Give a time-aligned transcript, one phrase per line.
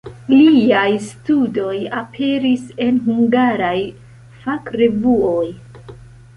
[0.29, 3.77] Liaj studoj aperis en hungaraj
[4.47, 5.47] fakrevuoj.